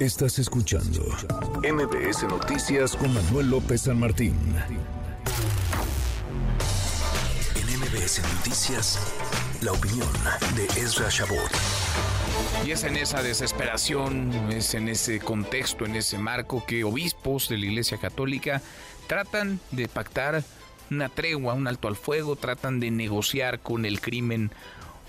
[0.00, 1.02] Estás escuchando
[1.62, 4.34] MBS Noticias con Manuel López San Martín.
[7.54, 8.98] En MBS Noticias,
[9.60, 10.08] la opinión
[10.56, 11.50] de Ezra Shabot.
[12.66, 17.58] Y es en esa desesperación, es en ese contexto, en ese marco que obispos de
[17.58, 18.62] la Iglesia Católica
[19.06, 20.42] tratan de pactar
[20.90, 24.50] una tregua, un alto al fuego, tratan de negociar con el crimen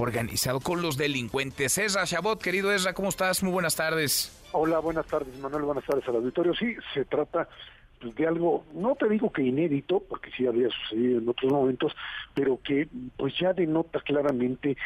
[0.00, 1.78] organizado, con los delincuentes.
[1.78, 3.42] Ezra Shabot, querido Ezra, ¿cómo estás?
[3.42, 4.36] Muy buenas tardes.
[4.52, 5.64] Hola, buenas tardes, Manuel.
[5.64, 6.54] Buenas tardes al auditorio.
[6.54, 7.48] Sí, se trata
[8.00, 11.92] pues, de algo, no te digo que inédito, porque sí había sucedido en otros momentos,
[12.34, 14.76] pero que pues ya denota claramente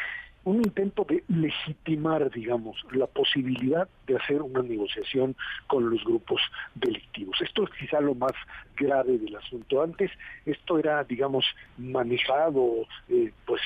[0.45, 5.35] un intento de legitimar, digamos, la posibilidad de hacer una negociación
[5.67, 6.41] con los grupos
[6.75, 7.41] delictivos.
[7.41, 8.33] Esto es quizá lo más
[8.77, 9.81] grave del asunto.
[9.81, 10.11] Antes
[10.45, 11.45] esto era, digamos,
[11.79, 13.61] manejado eh, pues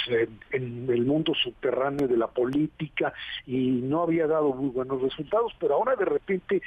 [0.52, 3.14] en, el mundo subterráneo de la política
[3.46, 6.62] y no había dado muy buenos resultados, pero ahora de repente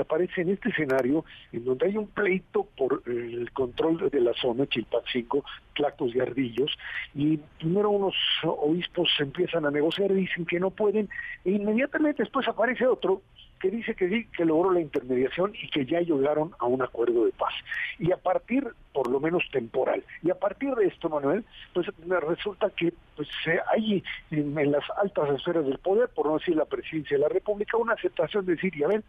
[0.00, 4.66] aparece en este escenario en donde hay un pleito por el control de la zona,
[4.66, 5.44] Chilpancingo,
[5.74, 6.76] Tlacos y Ardillos,
[7.14, 11.08] y primero unos obispos empiezan a negociar dicen que no pueden,
[11.44, 13.22] e inmediatamente después aparece otro
[13.60, 17.24] que dice que sí, que logró la intermediación y que ya llegaron a un acuerdo
[17.24, 17.54] de paz.
[17.98, 22.70] Y a partir, por lo menos temporal, y a partir de esto, Manuel, pues resulta
[22.70, 23.28] que pues
[23.72, 27.28] hay en, en las altas esferas del poder, por no decir la presidencia de la
[27.28, 29.02] República, una aceptación de decir, ya ven,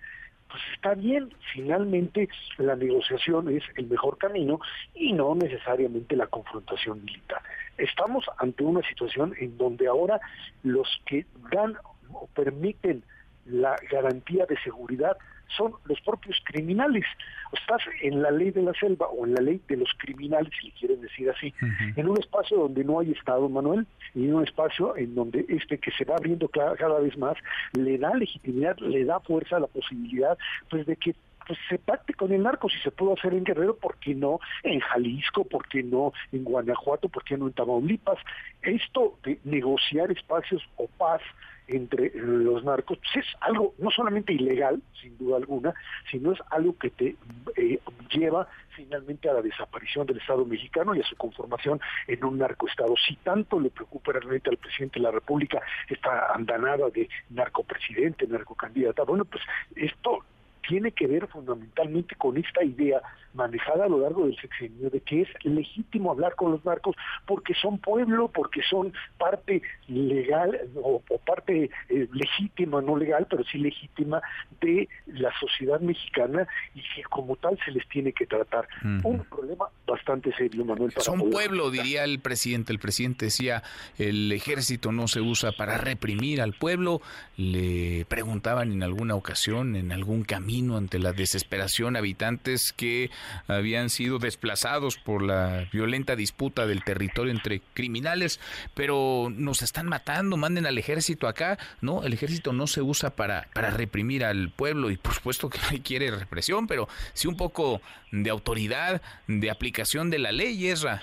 [0.50, 4.60] pues está bien, finalmente la negociación es el mejor camino
[4.94, 7.42] y no necesariamente la confrontación militar.
[7.78, 10.20] Estamos ante una situación en donde ahora
[10.64, 11.76] los que dan
[12.12, 13.04] o permiten
[13.50, 15.18] la garantía de seguridad
[15.56, 17.06] son los propios criminales.
[17.54, 20.68] Estás en la ley de la selva o en la ley de los criminales, si
[20.68, 21.54] le quieren decir así,
[21.96, 25.78] en un espacio donde no hay Estado, Manuel, y en un espacio en donde este
[25.78, 27.38] que se va abriendo cada, vez más
[27.74, 30.38] le da legitimidad, le da fuerza a la posibilidad
[30.70, 31.16] pues de que
[31.48, 34.40] pues se pacte con el narco, si se puede hacer en Guerrero, ¿por qué no
[34.64, 35.46] en Jalisco?
[35.46, 37.08] ¿Por qué no en Guanajuato?
[37.08, 38.20] ¿Por qué no en Tamaulipas?
[38.62, 41.22] Esto de negociar espacios o paz
[41.68, 45.74] entre los narcos pues es algo no solamente ilegal, sin duda alguna,
[46.10, 47.16] sino es algo que te
[47.56, 47.80] eh,
[48.10, 52.96] lleva finalmente a la desaparición del Estado mexicano y a su conformación en un narcoestado.
[52.96, 59.04] Si tanto le preocupa realmente al presidente de la República esta andanada de narcopresidente, narcocandidata,
[59.04, 59.44] bueno, pues
[59.76, 60.24] esto
[60.68, 63.02] tiene que ver fundamentalmente con esta idea
[63.34, 66.96] manejada a lo largo del sexenio de que es legítimo hablar con los narcos
[67.26, 73.58] porque son pueblo, porque son parte legal o, parte eh, legítima, no legal, pero sí
[73.60, 74.22] legítima
[74.62, 78.68] de la sociedad mexicana y que como tal se les tiene que tratar.
[78.84, 79.68] Un problema
[79.98, 80.94] bastante serio, Manuel.
[81.00, 82.72] son pueblo, diría el presidente.
[82.72, 83.64] El presidente decía,
[83.98, 87.02] el ejército no se usa para reprimir al pueblo.
[87.36, 93.10] Le preguntaban en alguna ocasión, en algún camino ante la desesperación, habitantes que
[93.48, 98.40] habían sido desplazados por la violenta disputa del territorio entre criminales,
[98.74, 101.58] pero nos están matando, manden al ejército acá.
[101.82, 105.60] No, el ejército no se usa para, para reprimir al pueblo y por supuesto que
[105.84, 107.82] quiere represión, pero sí un poco
[108.12, 111.02] de autoridad, de aplicación de la ley, Esra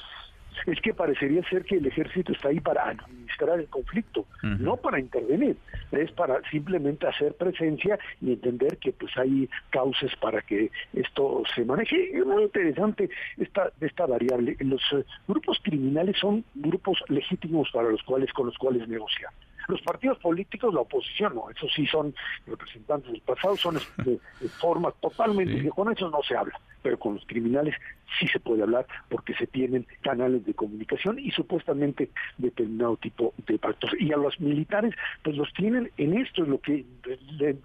[0.67, 4.99] es que parecería ser que el ejército está ahí para administrar el conflicto, no para
[4.99, 5.57] intervenir,
[5.93, 11.65] es para simplemente hacer presencia y entender que pues hay causas para que esto se
[11.65, 12.17] maneje.
[12.17, 14.57] Es muy interesante esta, esta variable.
[14.61, 19.31] Los eh, grupos criminales son grupos legítimos para los cuales, con los cuales negociar.
[19.69, 22.15] Los partidos políticos, la oposición, no, esos sí son
[22.47, 24.19] representantes del pasado, son de,
[24.61, 27.75] forma totalmente, con eso no se habla, pero con los criminales
[28.19, 33.59] sí se puede hablar porque se tienen canales de comunicación y supuestamente determinado tipo de
[33.59, 33.91] pactos.
[33.99, 36.85] Y a los militares, pues los tienen en esto, en lo que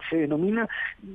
[0.09, 0.69] se denomina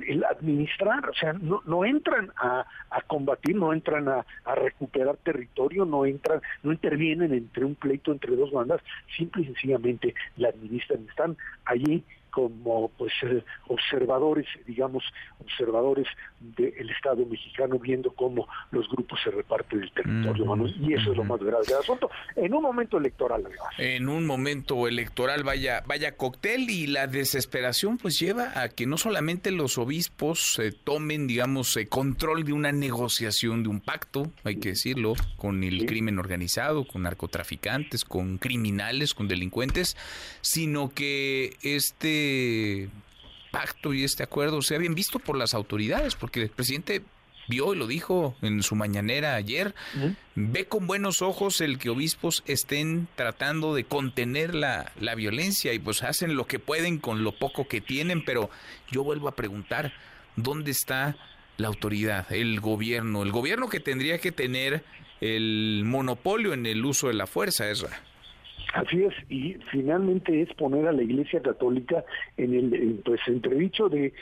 [0.06, 2.66] el administrar, o sea, no, no entran a,
[3.06, 8.36] combatir, no entran a, a, recuperar territorio, no entran, no intervienen entre un pleito entre
[8.36, 8.82] dos bandas,
[9.16, 12.04] simple y sencillamente la administran, están allí
[12.34, 15.04] como pues eh, observadores, digamos,
[15.40, 16.08] observadores
[16.40, 21.22] del Estado mexicano viendo cómo los grupos se reparten el territorio, y eso es lo
[21.22, 23.68] más grave del asunto, en un momento electoral además.
[23.78, 28.98] En un momento electoral vaya, vaya cóctel y la desesperación pues lleva a que no
[28.98, 34.56] solamente los obispos eh, tomen, digamos, eh, control de una negociación, de un pacto, hay
[34.56, 39.96] que decirlo, con el crimen organizado, con narcotraficantes, con criminales, con delincuentes,
[40.40, 42.23] sino que este
[43.50, 47.02] pacto y este acuerdo se habían visto por las autoridades, porque el presidente
[47.46, 49.74] vio y lo dijo en su mañanera ayer,
[50.34, 55.78] ve con buenos ojos el que obispos estén tratando de contener la, la violencia y
[55.78, 58.50] pues hacen lo que pueden con lo poco que tienen, pero
[58.90, 59.92] yo vuelvo a preguntar,
[60.36, 61.16] ¿dónde está
[61.56, 63.22] la autoridad, el gobierno?
[63.22, 64.84] El gobierno que tendría que tener
[65.20, 68.02] el monopolio en el uso de la fuerza, Ezra.
[68.74, 72.04] Así es, y finalmente es poner a la Iglesia Católica
[72.36, 74.12] en el pues entredicho de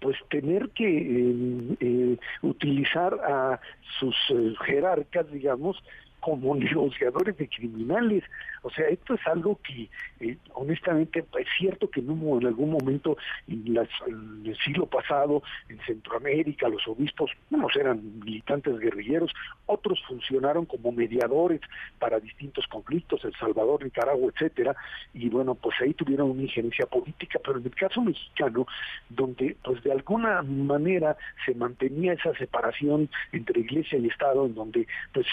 [0.00, 3.60] pues tener que eh, eh, utilizar a
[4.00, 5.76] sus eh, jerarcas, digamos,
[6.20, 8.24] como negociadores de criminales.
[8.62, 9.88] O sea, esto es algo que,
[10.20, 13.16] eh, honestamente, es cierto que en, en algún momento
[13.46, 19.32] en, las, el siglo pasado, en Centroamérica, los obispos, unos eran militantes guerrilleros,
[19.66, 21.60] otros funcionaron como mediadores
[21.98, 24.76] para distintos conflictos, El Salvador, Nicaragua, etcétera,
[25.14, 28.66] y bueno, pues ahí tuvieron una injerencia política, pero en el caso mexicano,
[29.08, 34.86] donde pues de alguna manera se mantenía esa separación entre iglesia y Estado, en donde
[35.12, 35.26] pues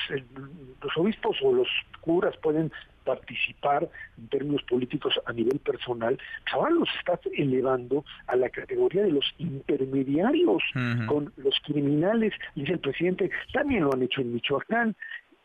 [0.81, 1.67] los obispos o los
[2.01, 2.71] curas pueden
[3.03, 3.87] participar
[4.17, 9.11] en términos políticos a nivel personal, pues ahora los está elevando a la categoría de
[9.11, 10.63] los intermediarios
[11.07, 14.95] con los criminales, dice el presidente, también lo han hecho en Michoacán.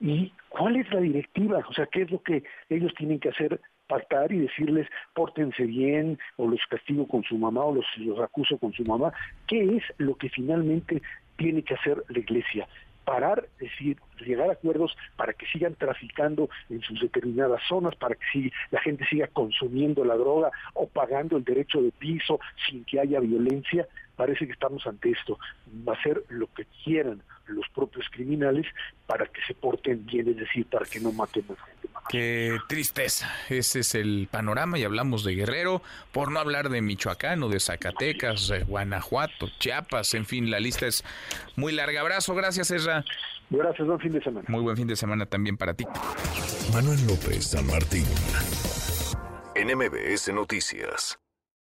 [0.03, 1.63] ¿Y cuál es la directiva?
[1.69, 3.61] O sea, ¿qué es lo que ellos tienen que hacer
[3.91, 8.57] pactar y decirles pórtense bien o los castigo con su mamá o los, los acuso
[8.57, 9.13] con su mamá.
[9.49, 11.03] ¿Qué es lo que finalmente
[11.37, 12.69] tiene que hacer la iglesia?
[13.11, 18.15] Parar, es decir, llegar a acuerdos para que sigan traficando en sus determinadas zonas, para
[18.15, 23.01] que la gente siga consumiendo la droga o pagando el derecho de piso sin que
[23.01, 25.41] haya violencia, parece que estamos ante esto.
[26.05, 27.21] Ser lo que quieran
[27.51, 28.67] los propios criminales
[29.07, 31.89] para que se porten bien, es decir, para que no maten a gente.
[32.09, 33.31] Qué tristeza.
[33.49, 35.83] Ese es el panorama y hablamos de Guerrero,
[36.13, 40.87] por no hablar de Michoacán o de Zacatecas, de Guanajuato, Chiapas, en fin, la lista
[40.87, 41.05] es
[41.57, 42.01] muy larga.
[42.01, 43.05] Abrazo, gracias, Ezra.
[43.51, 44.47] Gracias, buen fin de semana.
[44.49, 45.85] Muy buen fin de semana también para ti.
[46.73, 48.05] Manuel López San Martín,
[49.55, 51.19] NMBS Noticias.